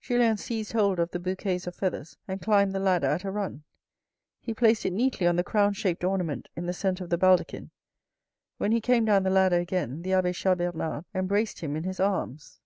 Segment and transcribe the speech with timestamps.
[0.00, 3.64] Julien seized hold of the bouquets of feathers and climbed the ladder at a run.
[4.40, 7.70] He placed it neatly on the crown shaped ornament in the centre of the baldachin.
[8.56, 12.00] When he came down the ladder again, the abbe Chas Bernard embraced him in his
[12.00, 12.62] arms.